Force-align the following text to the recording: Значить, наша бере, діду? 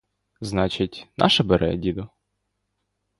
Значить, 0.41 1.07
наша 1.17 1.43
бере, 1.43 1.77
діду? 1.77 2.09